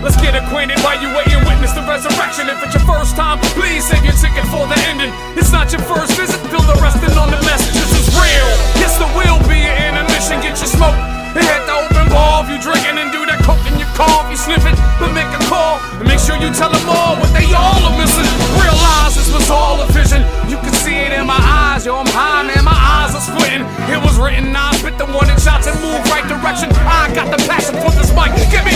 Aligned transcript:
Let's 0.00 0.16
get 0.16 0.32
acquainted 0.32 0.80
while 0.80 0.96
you 0.96 1.12
wait 1.12 1.28
and 1.28 1.44
witness 1.44 1.72
the 1.76 1.84
resurrection. 1.84 2.48
If 2.48 2.64
it's 2.64 2.72
your 2.72 2.84
first 2.88 3.16
time, 3.16 3.36
please 3.52 3.84
save 3.84 4.00
your 4.00 4.16
ticket 4.16 4.48
for 4.48 4.64
the 4.64 4.76
ending. 4.88 5.12
It's 5.36 5.52
not 5.52 5.68
your 5.72 5.84
first 5.84 6.16
visit, 6.16 6.40
feel 6.48 6.64
the 6.64 6.76
resting 6.80 7.12
on 7.20 7.28
the 7.28 7.40
message. 7.44 7.76
This 7.76 7.92
is 8.00 8.08
real. 8.16 8.48
Yes, 8.80 8.96
there 8.96 9.12
will 9.12 9.36
be 9.44 9.60
an 9.60 10.00
intermission. 10.00 10.40
Get 10.40 10.56
your 10.56 10.72
smoke. 10.72 10.96
And 11.36 11.44
hit 11.44 11.62
the 11.68 11.76
open 11.76 12.08
bar 12.08 12.42
if 12.42 12.50
you 12.50 12.58
drinking 12.58 12.96
and 12.98 13.12
do 13.12 13.22
that 13.28 13.38
coke 13.46 13.62
in 13.68 13.78
your 13.78 13.86
car 13.94 14.20
you 14.30 14.38
sniff 14.38 14.62
it. 14.62 14.78
But 15.02 15.10
make 15.10 15.28
a 15.34 15.42
call 15.50 15.82
and 15.98 16.06
make 16.06 16.22
sure 16.22 16.38
you 16.38 16.48
tell 16.54 16.70
them 16.70 16.86
all 16.86 17.18
what 17.18 17.34
they 17.34 17.50
all 17.50 17.82
are 17.82 17.96
missing. 17.98 18.26
Realize 18.62 19.18
this 19.18 19.30
was 19.34 19.50
all 19.50 19.82
a 19.82 19.86
vision. 19.90 20.22
You 20.46 20.56
can 20.62 20.72
see 20.72 20.94
it 20.94 21.12
in 21.12 21.26
my 21.26 21.38
eyes, 21.38 21.84
yo. 21.84 21.98
I'm 21.98 22.06
high, 22.14 22.46
man. 22.46 22.62
My 22.62 22.74
eyes 22.74 23.12
are 23.18 23.22
splitting. 23.22 23.66
It 23.90 23.98
was 23.98 24.16
written, 24.16 24.54
I 24.54 24.70
spit 24.78 24.96
the 24.96 25.10
warning 25.10 25.36
shots 25.42 25.66
and 25.66 25.74
move 25.82 25.98
right 26.08 26.24
direction. 26.30 26.70
I 26.86 27.10
got 27.10 27.28
the 27.34 27.42
passion 27.50 27.74
for 27.82 27.90
this 27.98 28.14
mic. 28.14 28.30
Give 28.54 28.62
me 28.62 28.69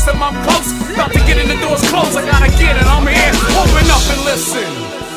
system. 0.00 0.22
I'm 0.22 0.34
close. 0.44 0.72
About 0.94 1.12
to 1.12 1.18
get 1.20 1.36
in 1.38 1.48
the 1.48 1.56
doors 1.60 1.82
closed. 1.90 2.16
I 2.16 2.24
gotta 2.24 2.50
get 2.56 2.76
it. 2.76 2.86
I'm 2.86 3.06
here. 3.06 3.32
Open 3.60 3.86
up 3.90 4.04
and 4.12 4.24
listen. 4.24 5.09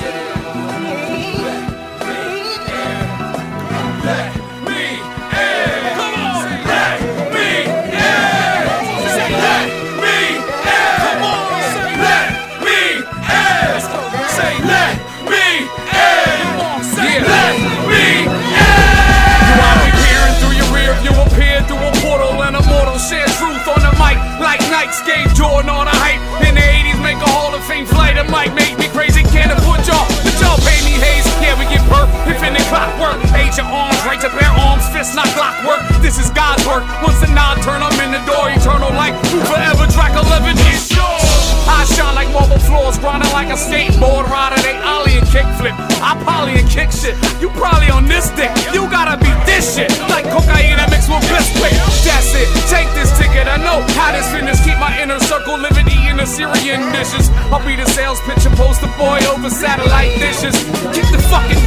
The 37.23 37.31
nod 37.31 37.63
turn, 37.63 37.79
I'm 37.79 37.95
in 38.03 38.11
the 38.11 38.19
door, 38.27 38.51
Eternal 38.51 38.91
Life. 38.99 39.15
Forever 39.47 39.87
track 39.95 40.11
11 40.11 40.59
is 40.75 40.91
yours. 40.91 41.23
I 41.71 41.87
shine 41.95 42.19
like 42.19 42.27
marble 42.35 42.59
floors, 42.59 42.99
grinding 42.99 43.31
like 43.31 43.47
a 43.47 43.55
skateboard 43.55 44.27
rider. 44.27 44.59
They 44.59 44.75
ollie 44.83 45.15
and 45.15 45.27
kickflip. 45.31 45.71
I 46.03 46.19
poly 46.27 46.59
and 46.59 46.67
kick 46.67 46.91
shit. 46.91 47.15
You 47.39 47.47
probably 47.55 47.87
on 47.87 48.11
this 48.11 48.27
dick. 48.35 48.51
You 48.75 48.91
gotta 48.91 49.15
be 49.23 49.31
this 49.47 49.63
shit. 49.71 49.87
Like 50.11 50.27
cocaine 50.35 50.75
that 50.75 50.91
mix 50.91 51.07
with 51.07 51.23
biscuit. 51.31 51.71
That's 52.03 52.27
it. 52.35 52.51
Take 52.67 52.91
this 52.91 53.07
ticket. 53.15 53.47
I 53.47 53.55
know 53.55 53.79
how 53.95 54.11
this 54.11 54.27
finish. 54.27 54.59
Keep 54.59 54.83
my 54.83 54.91
inner 54.99 55.19
circle 55.23 55.55
living, 55.55 55.87
eating 55.87 56.19
Assyrian 56.19 56.91
dishes. 56.91 57.31
I'll 57.55 57.63
be 57.63 57.79
the 57.79 57.87
sales 57.95 58.19
pitch 58.27 58.43
and 58.43 58.55
poster 58.59 58.91
boy 58.99 59.23
over 59.31 59.47
satellite 59.47 60.19
dishes. 60.19 60.59
Keep 60.91 61.07
the 61.15 61.23
fucking 61.31 61.62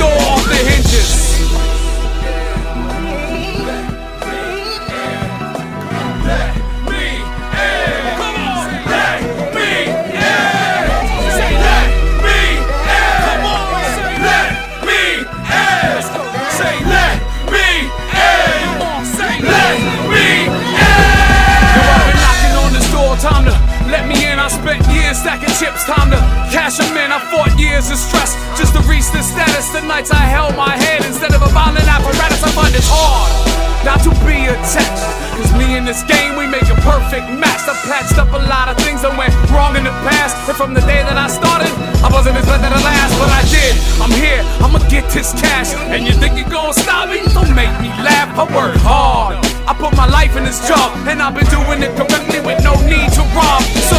spent 25.06 25.17
stacking 25.17 25.55
chips. 25.55 25.84
Time 25.84 26.11
to 26.11 26.19
cash 26.50 26.78
them 26.78 26.97
in. 26.97 27.12
I 27.12 27.21
fought 27.31 27.59
years 27.59 27.91
of 27.91 27.99
stress 27.99 28.34
just 28.59 28.75
to 28.75 28.83
reach 28.91 29.06
this 29.12 29.31
status. 29.31 29.69
The 29.71 29.83
nights 29.83 30.11
I 30.11 30.25
held 30.27 30.56
my 30.56 30.75
head 30.77 31.05
instead 31.05 31.34
of 31.34 31.43
a 31.43 31.49
violent 31.49 31.87
apparatus. 31.87 32.43
I 32.43 32.50
find 32.50 32.75
it 32.75 32.83
hard 32.87 33.66
not 33.87 34.03
to 34.03 34.11
be 34.27 34.50
attached. 34.50 35.06
Cause 35.39 35.53
me 35.55 35.77
and 35.78 35.87
this 35.87 36.03
game, 36.11 36.34
we 36.34 36.47
make 36.49 36.66
a 36.66 36.78
perfect 36.83 37.31
match. 37.39 37.62
I 37.71 37.77
patched 37.87 38.19
up 38.19 38.33
a 38.34 38.43
lot 38.50 38.66
of 38.66 38.77
things 38.83 39.03
that 39.03 39.15
went 39.15 39.31
wrong 39.55 39.77
in 39.77 39.84
the 39.84 39.95
past. 40.03 40.34
And 40.49 40.56
from 40.56 40.75
the 40.75 40.83
day 40.83 41.06
that 41.06 41.15
I 41.15 41.28
started, 41.28 41.71
I 42.03 42.11
wasn't 42.11 42.34
as 42.34 42.43
expecting 42.43 42.72
to 42.75 42.83
last, 42.83 43.15
but 43.21 43.31
I 43.31 43.43
did. 43.47 43.78
I'm 44.03 44.11
here, 44.11 44.43
I'ma 44.59 44.83
get 44.91 45.06
this 45.15 45.31
cash. 45.39 45.71
And 45.93 46.03
you 46.03 46.15
think 46.19 46.34
you're 46.34 46.50
gonna 46.50 46.75
stop 46.75 47.12
me? 47.12 47.22
Don't 47.31 47.55
make 47.55 47.71
me 47.78 47.95
laugh. 48.03 48.34
I 48.34 48.45
work 48.50 48.75
hard. 48.83 49.39
I 49.66 49.75
put 49.75 49.95
my 49.99 50.06
life 50.06 50.37
in 50.39 50.45
this 50.47 50.62
job, 50.66 50.95
and 51.11 51.22
I've 51.22 51.34
been 51.34 51.47
doing 51.50 51.83
it 51.83 51.91
correctly 51.99 52.39
with 52.39 52.62
no 52.62 52.78
need 52.87 53.11
to 53.19 53.22
rob. 53.34 53.62
So, 53.91 53.99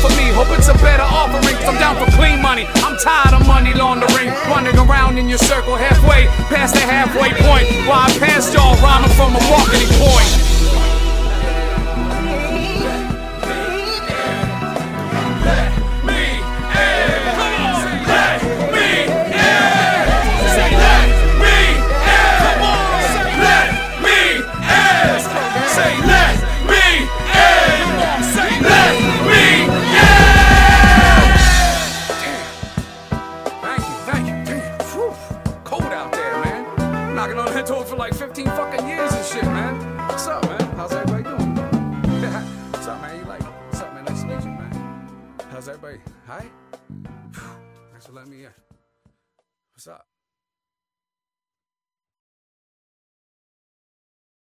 for 0.00 0.08
me? 0.16 0.32
Hope 0.32 0.48
it's 0.56 0.68
a 0.68 0.74
better 0.80 1.04
offering. 1.04 1.44
i 1.44 1.68
I'm 1.68 1.76
down 1.78 1.96
for 2.00 2.10
clean 2.16 2.40
money. 2.40 2.66
I'm 2.80 2.96
tired 2.96 3.34
of 3.36 3.46
money 3.46 3.74
laundering. 3.74 4.28
Running 4.48 4.76
around 4.76 5.18
in 5.18 5.28
your 5.28 5.38
circle 5.38 5.76
halfway 5.76 6.26
past 6.48 6.74
the 6.74 6.80
halfway 6.80 7.30
point. 7.44 7.68
While 7.86 8.08
I 8.08 8.18
passed 8.18 8.54
y'all 8.54 8.74
rhyming 8.80 9.12
from 9.12 9.36
a 9.36 9.42
marketing 9.52 9.92
point. 10.00 10.49
On 37.68 37.78
that 37.78 37.88
for 37.88 37.96
like 37.96 38.14
15 38.14 38.46
fucking 38.46 38.88
years 38.88 39.12
and 39.12 39.26
shit, 39.26 39.44
man. 39.44 40.08
What's 40.08 40.26
up, 40.26 40.42
man? 40.44 40.60
How's 40.76 40.92
everybody 40.92 41.24
doing? 41.24 41.54
What's 42.70 42.86
up, 42.86 43.02
man? 43.02 43.18
You 43.18 43.24
like? 43.24 43.42
What's 43.42 43.80
up, 43.80 43.92
man? 43.92 44.04
Nice 44.04 44.20
to 44.22 44.26
meet 44.28 44.44
you, 44.44 44.50
man. 44.50 45.10
How's 45.50 45.68
everybody? 45.68 45.98
Hi? 46.26 46.46
Thanks 47.90 48.06
for 48.06 48.12
letting 48.12 48.30
me 48.30 48.44
in. 48.44 48.50
What's 49.74 49.88
up? 49.88 50.06